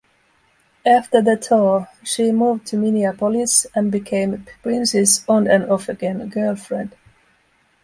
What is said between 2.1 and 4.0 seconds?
moved to Minneapolis and